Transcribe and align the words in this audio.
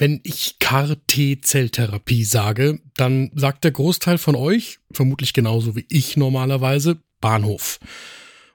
Wenn 0.00 0.20
ich 0.22 0.58
CAR-T-Zelltherapie 0.60 2.24
sage, 2.24 2.80
dann 2.96 3.30
sagt 3.34 3.64
der 3.64 3.70
Großteil 3.70 4.16
von 4.16 4.34
euch, 4.34 4.78
vermutlich 4.90 5.34
genauso 5.34 5.76
wie 5.76 5.84
ich 5.90 6.16
normalerweise, 6.16 6.96
Bahnhof. 7.20 7.78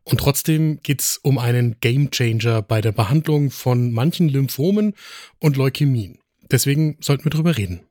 Und 0.06 0.20
trotzdem 0.20 0.80
geht's 0.82 1.20
um 1.22 1.38
einen 1.38 1.76
Gamechanger 1.82 2.64
bei 2.64 2.82
der 2.82 2.94
Behandlung 2.94 3.52
von 3.52 3.92
manchen 3.92 4.28
Lymphomen 4.28 4.96
und 5.38 5.56
Leukämien. 5.56 6.18
Deswegen 6.50 6.98
sollten 7.00 7.26
wir 7.26 7.30
drüber 7.30 7.56
reden. 7.56 7.82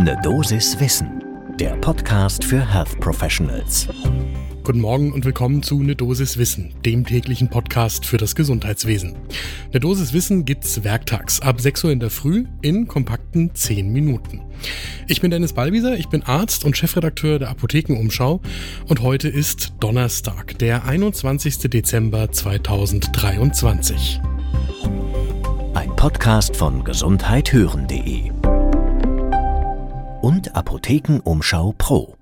Ne 0.00 0.18
Dosis 0.22 0.80
Wissen, 0.80 1.22
der 1.60 1.76
Podcast 1.76 2.42
für 2.42 2.72
Health 2.72 2.98
Professionals. 3.00 3.86
Guten 4.64 4.80
Morgen 4.80 5.12
und 5.12 5.24
willkommen 5.24 5.64
zu 5.64 5.82
Ne 5.82 5.96
Dosis 5.96 6.38
Wissen, 6.38 6.72
dem 6.84 7.04
täglichen 7.04 7.50
Podcast 7.50 8.06
für 8.06 8.16
das 8.16 8.36
Gesundheitswesen. 8.36 9.16
Ne 9.72 9.80
Dosis 9.80 10.12
Wissen 10.12 10.44
gibt's 10.44 10.84
werktags 10.84 11.40
ab 11.40 11.60
6 11.60 11.82
Uhr 11.82 11.90
in 11.90 11.98
der 11.98 12.10
Früh 12.10 12.44
in 12.60 12.86
kompakten 12.86 13.52
10 13.52 13.92
Minuten. 13.92 14.40
Ich 15.08 15.20
bin 15.20 15.32
Dennis 15.32 15.52
Ballwieser, 15.52 15.96
ich 15.98 16.08
bin 16.08 16.22
Arzt 16.22 16.64
und 16.64 16.76
Chefredakteur 16.76 17.40
der 17.40 17.48
Apothekenumschau 17.48 18.40
und 18.86 19.02
heute 19.02 19.28
ist 19.28 19.72
Donnerstag, 19.80 20.56
der 20.60 20.84
21. 20.84 21.58
Dezember 21.68 22.30
2023. 22.30 24.20
Ein 25.74 25.96
Podcast 25.96 26.54
von 26.54 26.84
gesundheithören.de 26.84 28.30
und 30.20 30.54
Apothekenumschau 30.54 31.74
Pro. 31.76 32.16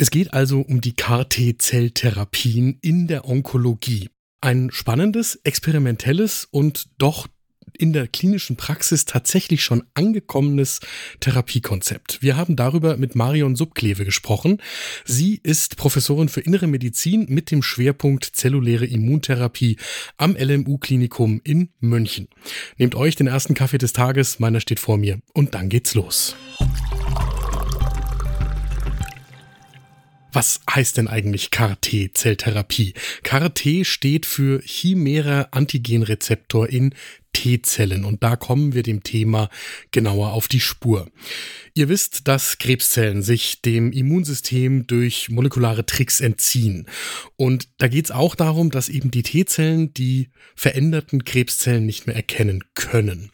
Es 0.00 0.10
geht 0.10 0.32
also 0.32 0.60
um 0.60 0.80
die 0.80 0.92
CAR-T-Zelltherapien 0.92 2.78
in 2.82 3.08
der 3.08 3.28
Onkologie. 3.28 4.08
Ein 4.40 4.70
spannendes, 4.70 5.40
experimentelles 5.42 6.46
und 6.52 6.88
doch 6.98 7.26
in 7.76 7.92
der 7.92 8.06
klinischen 8.06 8.54
Praxis 8.54 9.06
tatsächlich 9.06 9.64
schon 9.64 9.82
angekommenes 9.94 10.78
Therapiekonzept. 11.18 12.22
Wir 12.22 12.36
haben 12.36 12.54
darüber 12.54 12.96
mit 12.96 13.16
Marion 13.16 13.56
Subkleve 13.56 14.04
gesprochen. 14.04 14.62
Sie 15.04 15.40
ist 15.42 15.76
Professorin 15.76 16.28
für 16.28 16.42
Innere 16.42 16.68
Medizin 16.68 17.26
mit 17.28 17.50
dem 17.50 17.64
Schwerpunkt 17.64 18.24
zelluläre 18.24 18.86
Immuntherapie 18.86 19.78
am 20.16 20.36
LMU-Klinikum 20.36 21.40
in 21.42 21.70
München. 21.80 22.28
Nehmt 22.76 22.94
euch 22.94 23.16
den 23.16 23.26
ersten 23.26 23.54
Kaffee 23.54 23.78
des 23.78 23.94
Tages, 23.94 24.38
meiner 24.38 24.60
steht 24.60 24.78
vor 24.78 24.96
mir, 24.96 25.18
und 25.34 25.54
dann 25.54 25.68
geht's 25.68 25.94
los. 25.94 26.36
Was 30.32 30.60
heißt 30.70 30.98
denn 30.98 31.08
eigentlich 31.08 31.50
CAR-T-Zelltherapie? 31.50 32.92
CAR-T 33.22 33.84
steht 33.84 34.26
für 34.26 34.60
Chimera 34.62 35.48
Antigenrezeptor 35.52 36.68
in 36.68 36.94
T-Zellen 37.38 38.04
und 38.04 38.24
da 38.24 38.34
kommen 38.34 38.74
wir 38.74 38.82
dem 38.82 39.04
Thema 39.04 39.48
genauer 39.92 40.32
auf 40.32 40.48
die 40.48 40.58
Spur. 40.58 41.08
Ihr 41.72 41.88
wisst, 41.88 42.26
dass 42.26 42.58
Krebszellen 42.58 43.22
sich 43.22 43.62
dem 43.62 43.92
Immunsystem 43.92 44.88
durch 44.88 45.28
molekulare 45.28 45.86
Tricks 45.86 46.18
entziehen. 46.18 46.86
Und 47.36 47.68
da 47.78 47.86
geht 47.86 48.06
es 48.06 48.10
auch 48.10 48.34
darum, 48.34 48.72
dass 48.72 48.88
eben 48.88 49.12
die 49.12 49.22
T-Zellen 49.22 49.94
die 49.94 50.30
veränderten 50.56 51.24
Krebszellen 51.24 51.86
nicht 51.86 52.08
mehr 52.08 52.16
erkennen 52.16 52.64
können. 52.74 53.30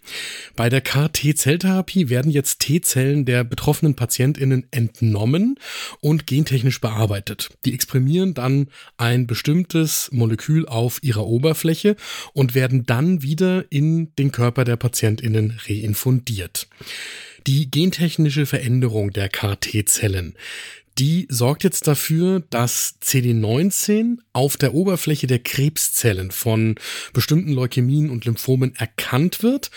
Bei 0.56 0.68
der 0.68 0.83
CAR-T-Zelltherapie 0.83 2.11
werden 2.11 2.30
jetzt 2.30 2.61
T-Zellen 2.61 3.24
der 3.24 3.44
betroffenen 3.44 3.94
PatientInnen 3.94 4.66
entnommen 4.70 5.55
und 6.00 6.27
gentechnisch 6.27 6.83
bearbeitet. 6.83 7.48
Die 7.64 7.72
exprimieren 7.72 8.34
dann 8.34 8.66
ein 8.98 9.27
bestimmtes 9.27 10.11
Molekül 10.12 10.68
auf 10.68 11.02
ihrer 11.02 11.27
Oberfläche 11.27 11.96
und 12.34 12.55
werden 12.55 12.84
dann 12.84 13.22
wieder 13.22 13.64
in 13.72 13.93
den 14.18 14.32
Körper 14.32 14.64
der 14.64 14.76
PatientInnen 14.76 15.58
reinfundiert. 15.66 16.68
Die 17.46 17.70
gentechnische 17.70 18.46
Veränderung 18.46 19.10
der 19.10 19.28
CAR-T-Zellen, 19.28 20.34
die 20.98 21.26
sorgt 21.28 21.64
jetzt 21.64 21.86
dafür, 21.88 22.40
dass 22.50 22.94
CD19 23.02 24.18
auf 24.32 24.56
der 24.56 24.74
Oberfläche 24.74 25.27
der 25.27 25.40
Krebszellen 25.40 26.30
von 26.30 26.77
bestimmten 27.12 27.52
Leukämien 27.52 28.10
und 28.10 28.24
Lymphomen 28.24 28.74
erkannt 28.77 29.42
wird 29.42 29.70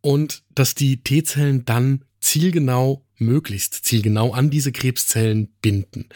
und 0.00 0.42
dass 0.54 0.74
die 0.74 1.02
T-Zellen 1.02 1.64
dann 1.64 2.04
zielgenau, 2.20 3.04
möglichst 3.22 3.84
zielgenau 3.84 4.32
an 4.32 4.50
diese 4.50 4.72
Krebszellen 4.72 5.48
binden. 5.62 6.08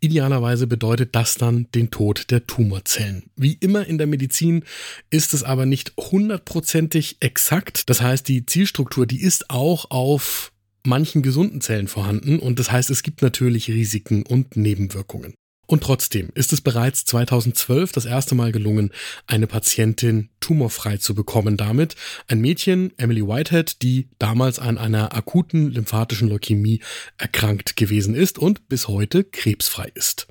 Idealerweise 0.00 0.66
bedeutet 0.66 1.14
das 1.16 1.34
dann 1.34 1.66
den 1.74 1.90
Tod 1.90 2.30
der 2.30 2.46
Tumorzellen. 2.46 3.30
Wie 3.36 3.54
immer 3.54 3.86
in 3.86 3.98
der 3.98 4.06
Medizin 4.06 4.64
ist 5.10 5.34
es 5.34 5.42
aber 5.42 5.66
nicht 5.66 5.92
hundertprozentig 5.98 7.16
exakt. 7.20 7.90
Das 7.90 8.00
heißt, 8.00 8.28
die 8.28 8.46
Zielstruktur, 8.46 9.06
die 9.06 9.20
ist 9.20 9.50
auch 9.50 9.90
auf 9.90 10.52
manchen 10.86 11.22
gesunden 11.22 11.60
Zellen 11.60 11.88
vorhanden 11.88 12.38
und 12.38 12.58
das 12.60 12.70
heißt, 12.70 12.90
es 12.90 13.02
gibt 13.02 13.22
natürlich 13.22 13.68
Risiken 13.68 14.22
und 14.22 14.56
Nebenwirkungen. 14.56 15.34
Und 15.70 15.82
trotzdem 15.82 16.30
ist 16.34 16.54
es 16.54 16.62
bereits 16.62 17.04
2012 17.04 17.92
das 17.92 18.06
erste 18.06 18.34
Mal 18.34 18.52
gelungen, 18.52 18.90
eine 19.26 19.46
Patientin 19.46 20.30
tumorfrei 20.40 20.96
zu 20.96 21.14
bekommen 21.14 21.58
damit. 21.58 21.94
Ein 22.26 22.40
Mädchen, 22.40 22.94
Emily 22.96 23.20
Whitehead, 23.20 23.82
die 23.82 24.08
damals 24.18 24.58
an 24.58 24.78
einer 24.78 25.14
akuten 25.14 25.70
lymphatischen 25.70 26.30
Leukämie 26.30 26.80
erkrankt 27.18 27.76
gewesen 27.76 28.14
ist 28.14 28.38
und 28.38 28.70
bis 28.70 28.88
heute 28.88 29.24
krebsfrei 29.24 29.92
ist. 29.94 30.26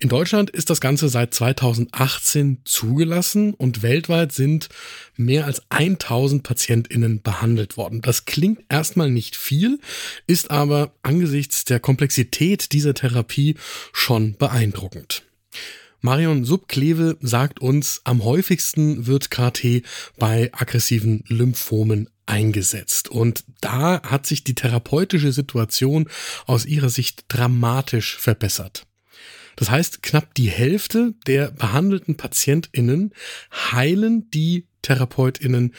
In 0.00 0.08
Deutschland 0.08 0.50
ist 0.50 0.70
das 0.70 0.80
Ganze 0.80 1.08
seit 1.08 1.34
2018 1.34 2.60
zugelassen 2.64 3.52
und 3.54 3.82
weltweit 3.82 4.30
sind 4.30 4.68
mehr 5.16 5.44
als 5.44 5.62
1000 5.70 6.44
Patientinnen 6.44 7.20
behandelt 7.20 7.76
worden. 7.76 8.00
Das 8.00 8.24
klingt 8.24 8.60
erstmal 8.68 9.10
nicht 9.10 9.34
viel, 9.34 9.80
ist 10.28 10.52
aber 10.52 10.92
angesichts 11.02 11.64
der 11.64 11.80
Komplexität 11.80 12.70
dieser 12.72 12.94
Therapie 12.94 13.56
schon 13.92 14.36
beeindruckend. 14.36 15.24
Marion 16.00 16.44
Subkleve 16.44 17.16
sagt 17.20 17.60
uns, 17.60 18.00
am 18.04 18.22
häufigsten 18.22 19.08
wird 19.08 19.32
KT 19.32 19.82
bei 20.16 20.48
aggressiven 20.52 21.24
Lymphomen 21.26 22.08
eingesetzt. 22.24 23.08
Und 23.08 23.42
da 23.60 24.00
hat 24.02 24.26
sich 24.26 24.44
die 24.44 24.54
therapeutische 24.54 25.32
Situation 25.32 26.08
aus 26.46 26.66
ihrer 26.66 26.88
Sicht 26.88 27.24
dramatisch 27.26 28.16
verbessert. 28.16 28.87
Das 29.58 29.70
heißt, 29.70 30.04
knapp 30.04 30.34
die 30.34 30.50
Hälfte 30.50 31.14
der 31.26 31.50
behandelten 31.50 32.16
PatientInnen 32.16 33.12
heilen 33.72 34.30
die 34.30 34.68
TherapeutInnen 34.82 35.74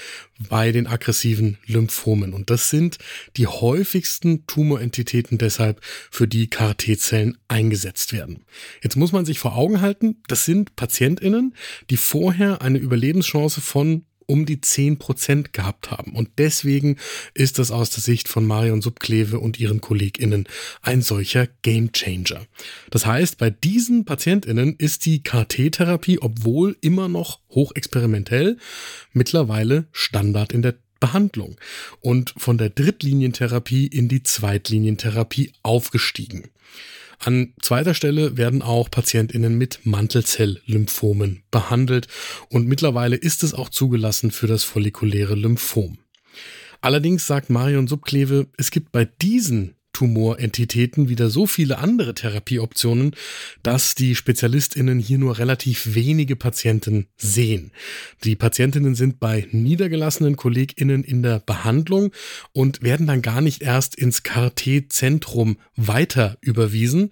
bei 0.50 0.74
den 0.74 0.86
aggressiven 0.86 1.58
Lymphomen. 1.66 2.34
Und 2.34 2.50
das 2.50 2.70
sind 2.70 2.98
die 3.38 3.48
häufigsten 3.48 4.46
Tumorentitäten 4.48 5.38
deshalb, 5.38 5.80
für 6.12 6.28
die 6.28 6.50
KT-Zellen 6.50 7.38
eingesetzt 7.48 8.12
werden. 8.12 8.44
Jetzt 8.84 8.98
muss 8.98 9.14
man 9.14 9.24
sich 9.24 9.40
vor 9.40 9.56
Augen 9.56 9.80
halten, 9.80 10.22
das 10.28 10.44
sind 10.44 10.76
PatientInnen, 10.76 11.56
die 11.90 11.98
vorher 11.98 12.62
eine 12.62 12.80
Überlebenschance 12.80 13.62
von 13.62 14.06
um 14.30 14.46
die 14.46 14.58
10% 14.58 15.52
gehabt 15.52 15.90
haben. 15.90 16.14
Und 16.14 16.30
deswegen 16.38 16.98
ist 17.34 17.58
das 17.58 17.72
aus 17.72 17.90
der 17.90 18.04
Sicht 18.04 18.28
von 18.28 18.46
Marion 18.46 18.82
Subkleve 18.82 19.40
und 19.40 19.60
ihren 19.60 19.82
KollegInnen 19.82 20.48
ein 20.82 21.02
solcher 21.02 21.48
Gamechanger. 21.64 22.46
Das 22.92 23.06
heißt, 23.06 23.40
bei 23.40 23.50
diesen 23.50 24.06
PatientInnen 24.06 24.76
ist 24.78 25.06
die 25.06 25.24
KT-Therapie, 25.24 26.20
obwohl 26.22 26.78
immer 26.82 27.08
noch 27.08 27.40
hochexperimentell, 27.50 28.58
mittlerweile 29.14 29.88
Standard 29.92 30.54
in 30.54 30.62
der 30.62 30.76
Behandlung 31.00 31.56
und 32.02 32.34
von 32.38 32.58
der 32.58 32.70
Drittlinientherapie 32.70 33.88
in 33.88 34.10
die 34.10 34.22
Zweitlinientherapie 34.22 35.54
aufgestiegen. 35.64 36.50
An 37.20 37.54
zweiter 37.62 37.94
Stelle 37.94 38.38
werden 38.38 38.62
auch 38.62 38.90
PatientInnen 38.90 39.58
mit 39.58 39.82
Mantelzell-Lymphomen 39.84 41.44
behandelt 41.52 42.08
und 42.50 42.68
mittlerweile 42.68 43.18
ist 43.18 43.44
es 43.44 43.54
auch 43.54 43.70
zugelassen 43.70 44.32
für 44.32 44.48
das 44.48 44.64
follikuläre 44.64 45.36
Lymphom. 45.36 45.98
Allerdings 46.82 47.28
sagt 47.28 47.50
Marion 47.50 47.88
Subkleve, 47.88 48.48
es 48.58 48.72
gibt 48.72 48.94
bei 48.94 49.04
diesen 49.04 49.76
Tumorentitäten 50.00 51.10
wieder 51.10 51.30
so 51.30 51.46
viele 51.46 51.80
andere 51.80 52.14
Therapieoptionen, 52.14 53.18
dass 53.64 53.96
die 53.96 54.16
Spezialistinnen 54.16 54.98
hier 54.98 55.18
nur 55.18 55.40
relativ 55.40 55.94
wenige 55.94 56.38
Patienten 56.38 57.08
sehen. 57.18 57.74
Die 58.24 58.38
Patientinnen 58.38 58.96
sind 58.96 59.20
bei 59.20 59.50
niedergelassenen 59.52 60.38
Kolleginnen 60.38 61.04
in 61.04 61.22
der 61.22 61.40
Behandlung 61.40 62.14
und 62.54 62.82
werden 62.82 63.08
dann 63.08 63.22
gar 63.22 63.42
nicht 63.42 63.62
erst 63.62 63.96
ins 63.96 64.24
KT-Zentrum 64.24 65.58
weiter 65.76 66.38
überwiesen. 66.40 67.10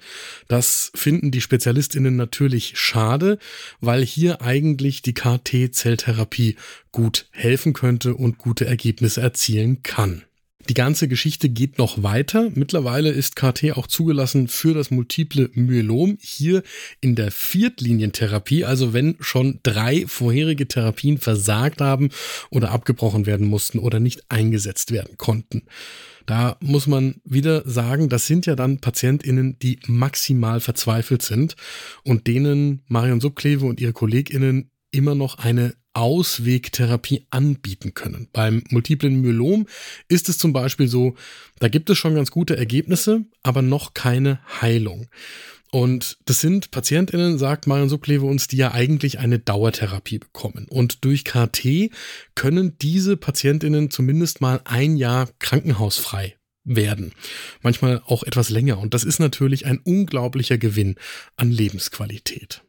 Das 0.48 0.90
finden 0.95 1.30
die 1.30 1.42
Spezialistinnen 1.42 2.16
natürlich 2.16 2.80
schade, 2.80 3.38
weil 3.81 4.06
hier 4.06 4.42
eigentlich 4.42 5.01
die 5.01 5.13
KT-Zelltherapie 5.13 6.56
gut 6.94 7.28
helfen 7.31 7.74
könnte 7.74 8.16
und 8.16 8.38
gute 8.38 8.66
Ergebnisse 8.66 9.19
erzielen 9.19 9.83
kann. 9.83 10.24
Die 10.69 10.74
ganze 10.74 11.08
Geschichte 11.08 11.48
geht 11.48 11.78
noch 11.78 12.04
weiter. 12.04 12.52
Mittlerweile 12.54 13.10
ist 13.10 13.38
KT 13.38 13.72
auch 13.74 13.88
zugelassen 13.88 14.50
für 14.50 14.74
das 14.74 14.92
multiple 14.92 15.50
Myelom 15.54 16.18
hier 16.19 16.62
in 17.00 17.16
der 17.16 17.31
Viertlinientherapie. 17.31 18.66
Also 18.66 18.92
wenn 18.92 19.16
schon 19.22 19.60
drei 19.64 20.06
vorherige 20.08 20.68
Therapien 20.68 21.19
versagt 21.19 21.80
haben 21.80 22.10
oder 22.50 22.72
abgebrochen 22.72 23.25
werden 23.25 23.48
mussten 23.48 23.80
oder 23.80 24.02
nicht 24.02 24.30
eingesetzt 24.30 24.92
werden 24.92 25.18
konnten. 25.18 25.64
Da 26.25 26.58
muss 26.60 26.86
man 26.86 27.22
wieder 27.24 27.64
sagen, 27.66 28.10
das 28.10 28.28
sind 28.28 28.46
ja 28.46 28.58
dann 28.58 28.80
PatientInnen, 28.80 29.58
die 29.60 29.80
maximal 29.88 30.60
verzweifelt 30.60 31.22
sind 31.22 31.56
und 32.04 32.28
denen 32.28 32.84
Marion 32.88 33.22
Subkleve 33.22 33.66
und 33.66 33.80
ihre 33.80 33.94
KollegInnen 33.94 34.69
immer 34.92 35.16
noch 35.16 35.38
eine 35.38 35.75
Auswegtherapie 35.97 37.25
anbieten 37.31 37.95
können. 37.95 38.27
Beim 38.31 38.63
multiplen 38.69 39.19
Myelom 39.19 39.65
ist 40.07 40.29
es 40.29 40.38
zum 40.38 40.53
Beispiel 40.53 40.88
so, 40.88 41.15
da 41.57 41.69
gibt 41.69 41.89
es 41.89 41.97
schon 41.97 42.13
ganz 42.13 42.29
gute 42.29 42.55
Ergebnisse, 42.55 43.25
aber 43.41 43.63
noch 43.63 43.95
keine 43.95 44.39
Heilung. 44.61 45.07
Und 45.71 46.19
das 46.25 46.39
sind 46.39 46.69
PatientInnen, 46.69 47.39
sagt 47.39 47.65
Marion 47.65 47.89
Subkleve 47.89 48.27
uns, 48.27 48.47
die 48.47 48.57
ja 48.57 48.73
eigentlich 48.73 49.17
eine 49.17 49.39
Dauertherapie 49.39 50.19
bekommen. 50.19 50.67
Und 50.69 51.03
durch 51.03 51.25
KT 51.25 51.89
können 52.35 52.77
diese 52.79 53.17
PatientInnen 53.17 53.89
zumindest 53.89 54.39
mal 54.39 54.61
ein 54.65 54.97
Jahr 54.97 55.27
krankenhausfrei 55.39 56.35
werden. 56.63 57.11
Manchmal 57.63 58.03
auch 58.05 58.21
etwas 58.21 58.51
länger. 58.51 58.77
Und 58.77 58.94
das 58.94 59.03
ist 59.03 59.17
natürlich 59.19 59.65
ein 59.65 59.79
unglaublicher 59.79 60.59
Gewinn 60.59 60.95
an 61.38 61.49
Lebensqualität. 61.49 62.61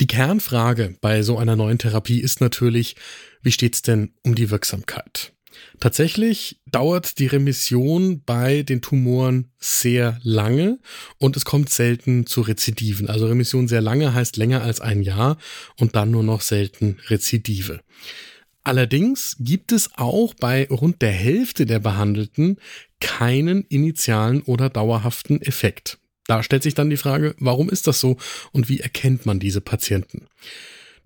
Die 0.00 0.06
Kernfrage 0.06 0.96
bei 1.00 1.22
so 1.22 1.38
einer 1.38 1.56
neuen 1.56 1.78
Therapie 1.78 2.20
ist 2.20 2.40
natürlich, 2.40 2.96
wie 3.42 3.52
steht's 3.52 3.82
denn 3.82 4.12
um 4.22 4.34
die 4.34 4.50
Wirksamkeit? 4.50 5.32
Tatsächlich 5.80 6.60
dauert 6.66 7.18
die 7.18 7.26
Remission 7.26 8.22
bei 8.24 8.62
den 8.62 8.80
Tumoren 8.80 9.50
sehr 9.58 10.18
lange 10.22 10.78
und 11.18 11.36
es 11.36 11.44
kommt 11.44 11.70
selten 11.70 12.26
zu 12.26 12.40
Rezidiven. 12.40 13.08
Also 13.08 13.26
Remission 13.26 13.68
sehr 13.68 13.80
lange 13.80 14.14
heißt 14.14 14.36
länger 14.36 14.62
als 14.62 14.80
ein 14.80 15.02
Jahr 15.02 15.38
und 15.78 15.94
dann 15.96 16.10
nur 16.10 16.22
noch 16.22 16.40
selten 16.40 16.98
Rezidive. 17.08 17.80
Allerdings 18.64 19.36
gibt 19.38 19.70
es 19.70 19.90
auch 19.96 20.34
bei 20.34 20.66
rund 20.68 21.00
der 21.00 21.12
Hälfte 21.12 21.66
der 21.66 21.78
Behandelten 21.78 22.58
keinen 23.00 23.62
initialen 23.62 24.42
oder 24.42 24.70
dauerhaften 24.70 25.40
Effekt. 25.40 25.98
Da 26.26 26.42
stellt 26.42 26.62
sich 26.62 26.74
dann 26.74 26.90
die 26.90 26.96
Frage, 26.96 27.34
warum 27.38 27.70
ist 27.70 27.86
das 27.86 28.00
so 28.00 28.16
und 28.52 28.68
wie 28.68 28.80
erkennt 28.80 29.26
man 29.26 29.38
diese 29.38 29.60
Patienten? 29.60 30.26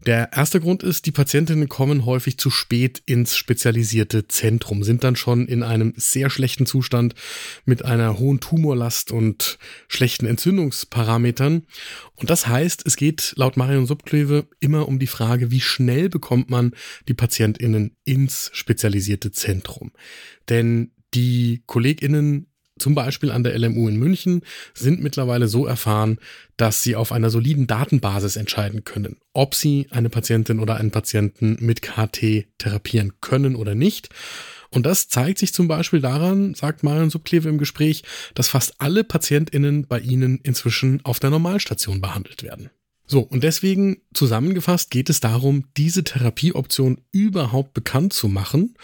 Der 0.07 0.33
erste 0.33 0.61
Grund 0.61 0.83
ist, 0.83 1.05
die 1.05 1.13
Patientinnen 1.13 1.69
kommen 1.69 2.07
häufig 2.07 2.39
zu 2.39 2.49
spät 2.49 3.03
ins 3.05 3.37
spezialisierte 3.37 4.27
Zentrum, 4.29 4.83
sind 4.83 5.05
dann 5.05 5.15
schon 5.15 5.47
in 5.47 5.63
einem 5.63 5.93
sehr 5.95 6.31
schlechten 6.31 6.65
Zustand 6.65 7.15
mit 7.67 7.85
einer 7.85 8.19
hohen 8.19 8.41
Tumorlast 8.41 9.13
und 9.13 9.59
schlechten 9.89 10.25
Entzündungsparametern. 10.25 11.67
Und 12.15 12.31
das 12.31 12.47
heißt, 12.47 12.87
es 12.87 12.97
geht 12.97 13.35
laut 13.37 13.59
Marion 13.59 13.85
Subklöwe 13.85 14.49
immer 14.59 14.89
um 14.89 14.99
die 14.99 15.07
Frage, 15.07 15.51
wie 15.51 15.61
schnell 15.61 16.09
bekommt 16.09 16.49
man 16.49 16.73
die 17.07 17.15
Patientinnen 17.15 17.95
ins 18.05 18.51
spezialisierte 18.55 19.33
Zentrum. 19.33 19.93
Denn 20.49 20.93
die 21.13 21.63
KollegInnen 21.67 22.47
zum 22.81 22.95
Beispiel 22.95 23.31
an 23.31 23.45
der 23.45 23.59
LMU 23.59 23.89
in 23.89 23.97
München, 23.97 24.43
sind 24.75 25.03
mittlerweile 25.03 25.49
so 25.49 25.67
erfahren, 25.67 26.19
dass 26.57 26.83
sie 26.83 26.97
auf 26.97 27.13
einer 27.13 27.31
soliden 27.31 27.67
Datenbasis 27.67 28.37
entscheiden 28.37 28.85
können, 28.85 29.17
ob 29.33 29.55
sie 29.55 29.87
eine 29.91 30.11
Patientin 30.11 30.61
oder 30.61 30.77
einen 30.77 30.91
Patienten 30.91 31.57
mit 31.61 31.83
KT 31.83 32.47
therapieren 32.59 33.13
können 33.21 33.57
oder 33.57 33.75
nicht. 33.75 34.09
Und 34.71 34.87
das 34.87 35.09
zeigt 35.09 35.39
sich 35.39 35.53
zum 35.53 35.69
Beispiel 35.69 36.01
daran, 36.01 36.55
sagt 36.55 36.83
Marion 36.83 37.11
Subkleve 37.11 37.49
im 37.49 37.59
Gespräch, 37.59 38.05
dass 38.35 38.49
fast 38.49 38.75
alle 38.79 39.03
PatientInnen 39.03 39.87
bei 39.87 39.99
ihnen 39.99 40.39
inzwischen 40.43 41.05
auf 41.05 41.19
der 41.19 41.31
Normalstation 41.31 42.01
behandelt 42.01 42.43
werden. 42.43 42.71
So, 43.11 43.23
und 43.23 43.43
deswegen 43.43 44.03
zusammengefasst 44.15 44.93
geht 44.93 45.11
es 45.11 45.19
darum, 45.19 45.65
diese 45.77 46.05
Therapieoption 46.05 47.01
überhaupt 47.11 47.75
bekannt 47.75 48.13
zu 48.13 48.29
machen, 48.29 48.77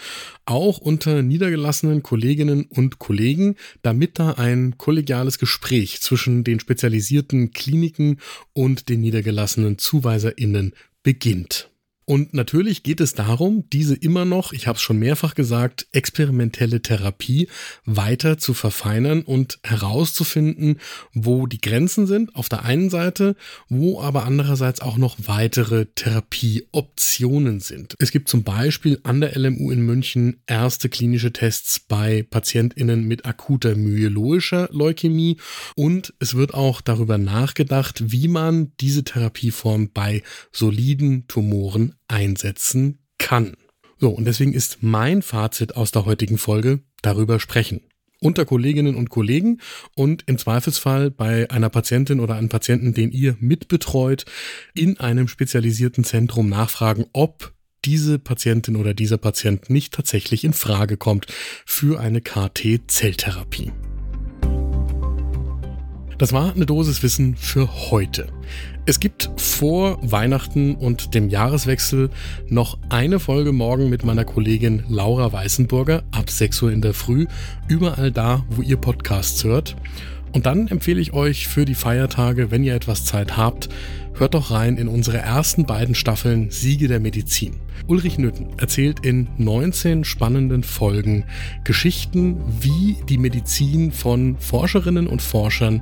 auch 0.43 0.79
unter 0.79 1.21
niedergelassenen 1.21 2.03
Kolleginnen 2.03 2.65
und 2.65 2.99
Kollegen, 2.99 3.55
damit 3.83 4.19
da 4.19 4.31
ein 4.31 4.77
kollegiales 4.77 5.39
Gespräch 5.39 6.01
zwischen 6.01 6.43
den 6.43 6.59
spezialisierten 6.59 7.53
Kliniken 7.53 8.19
und 8.51 8.89
den 8.89 8.99
niedergelassenen 8.99 9.77
ZuweiserInnen 9.77 10.73
beginnt. 11.03 11.69
Und 12.09 12.33
natürlich 12.33 12.83
geht 12.83 13.01
es 13.01 13.15
darum, 13.15 13.65
diese 13.73 13.93
immer 13.93 14.23
noch, 14.23 14.53
ich 14.53 14.65
habe 14.65 14.77
es 14.77 14.81
schon 14.81 14.97
mehrfach 14.97 15.35
gesagt, 15.35 15.87
experimentelle 15.91 16.81
Therapie 16.81 17.49
weiter 17.83 18.37
zu 18.37 18.53
verfeinern 18.53 19.23
und 19.23 19.59
herauszufinden, 19.65 20.79
wo 21.11 21.47
die 21.47 21.59
Grenzen 21.59 22.07
sind 22.07 22.33
auf 22.33 22.47
der 22.47 22.63
einen 22.63 22.89
Seite, 22.89 23.35
wo 23.67 23.99
aber 23.99 24.23
andererseits 24.23 24.79
auch 24.79 24.95
noch 24.95 25.17
weitere 25.25 25.87
Therapieoptionen 25.95 27.59
sind. 27.59 27.95
Es 27.99 28.11
gibt 28.11 28.29
zum 28.29 28.45
Beispiel 28.45 29.01
an 29.03 29.19
der 29.19 29.37
LMU 29.37 29.69
in 29.69 29.81
München 29.81 30.41
erste 30.47 30.87
klinische 30.87 31.33
Tests 31.33 31.81
bei 31.81 32.23
PatientInnen 32.23 33.03
mit 33.03 33.25
akuter 33.25 33.75
myeloischer 33.75 34.69
Leukämie 34.71 35.35
und 35.75 36.13
es 36.19 36.35
wird 36.35 36.53
auch 36.53 36.79
darüber 36.79 37.17
nachgedacht, 37.17 38.13
wie 38.13 38.29
man 38.29 38.71
diese 38.79 39.03
Therapieform 39.03 39.89
bei 39.91 40.23
soliden 40.53 41.27
Tumoren 41.27 41.96
einsetzen 42.07 42.99
kann. 43.17 43.55
So, 43.99 44.09
und 44.09 44.25
deswegen 44.25 44.53
ist 44.53 44.79
mein 44.81 45.21
Fazit 45.21 45.75
aus 45.75 45.91
der 45.91 46.05
heutigen 46.05 46.37
Folge 46.37 46.81
darüber 47.01 47.39
sprechen. 47.39 47.81
Unter 48.19 48.45
Kolleginnen 48.45 48.95
und 48.95 49.09
Kollegen 49.09 49.59
und 49.95 50.23
im 50.25 50.37
Zweifelsfall 50.37 51.11
bei 51.11 51.49
einer 51.51 51.69
Patientin 51.69 52.19
oder 52.19 52.35
einem 52.35 52.49
Patienten, 52.49 52.93
den 52.93 53.11
ihr 53.11 53.37
mitbetreut, 53.39 54.25
in 54.73 54.99
einem 54.99 55.27
spezialisierten 55.27 56.03
Zentrum 56.03 56.49
nachfragen, 56.49 57.05
ob 57.13 57.53
diese 57.85 58.17
Patientin 58.17 58.75
oder 58.75 58.93
dieser 58.93 59.17
Patient 59.17 59.69
nicht 59.69 59.93
tatsächlich 59.93 60.43
in 60.43 60.53
Frage 60.53 60.97
kommt 60.97 61.27
für 61.65 61.99
eine 61.99 62.21
KT-Zelltherapie. 62.21 63.71
Das 66.17 66.33
war 66.33 66.53
eine 66.55 66.65
Dosis 66.65 67.03
Wissen 67.03 67.35
für 67.35 67.91
heute. 67.91 68.27
Es 68.87 68.99
gibt 68.99 69.29
vor 69.37 69.99
Weihnachten 70.01 70.73
und 70.73 71.13
dem 71.13 71.29
Jahreswechsel 71.29 72.09
noch 72.47 72.79
eine 72.89 73.19
Folge 73.19 73.51
morgen 73.51 73.89
mit 73.89 74.03
meiner 74.03 74.25
Kollegin 74.25 74.83
Laura 74.89 75.31
Weißenburger 75.31 76.03
ab 76.11 76.31
6 76.31 76.63
Uhr 76.63 76.71
in 76.71 76.81
der 76.81 76.95
Früh, 76.95 77.27
überall 77.67 78.11
da, 78.11 78.43
wo 78.49 78.63
ihr 78.63 78.77
Podcasts 78.77 79.43
hört. 79.43 79.75
Und 80.33 80.45
dann 80.45 80.67
empfehle 80.67 81.01
ich 81.01 81.13
euch 81.13 81.47
für 81.47 81.65
die 81.65 81.75
Feiertage, 81.75 82.51
wenn 82.51 82.63
ihr 82.63 82.75
etwas 82.75 83.05
Zeit 83.05 83.37
habt, 83.37 83.69
hört 84.15 84.33
doch 84.33 84.51
rein 84.51 84.77
in 84.77 84.87
unsere 84.87 85.17
ersten 85.17 85.65
beiden 85.65 85.95
Staffeln 85.95 86.49
Siege 86.49 86.87
der 86.87 86.99
Medizin. 86.99 87.55
Ulrich 87.87 88.17
Nütten 88.17 88.47
erzählt 88.57 89.05
in 89.05 89.27
19 89.37 90.03
spannenden 90.03 90.63
Folgen 90.63 91.25
Geschichten, 91.63 92.37
wie 92.59 92.97
die 93.07 93.17
Medizin 93.17 93.91
von 93.91 94.37
Forscherinnen 94.39 95.07
und 95.07 95.21
Forschern 95.21 95.81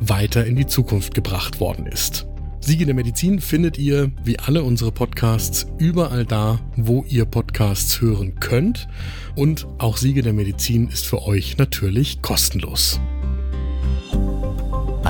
weiter 0.00 0.46
in 0.46 0.56
die 0.56 0.66
Zukunft 0.66 1.14
gebracht 1.14 1.60
worden 1.60 1.86
ist. 1.86 2.26
Siege 2.60 2.86
der 2.86 2.94
Medizin 2.94 3.40
findet 3.40 3.76
ihr, 3.76 4.10
wie 4.24 4.38
alle 4.38 4.62
unsere 4.62 4.90
Podcasts, 4.90 5.66
überall 5.76 6.24
da, 6.24 6.60
wo 6.76 7.04
ihr 7.06 7.26
Podcasts 7.26 8.00
hören 8.00 8.40
könnt. 8.40 8.88
Und 9.36 9.66
auch 9.76 9.98
Siege 9.98 10.22
der 10.22 10.32
Medizin 10.32 10.88
ist 10.88 11.04
für 11.04 11.22
euch 11.24 11.58
natürlich 11.58 12.22
kostenlos. 12.22 13.00